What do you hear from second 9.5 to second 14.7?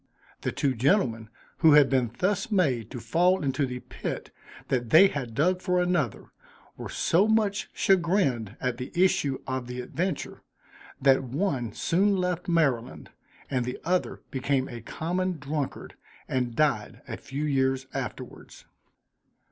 the adventure, that one soon left Maryland; and the other became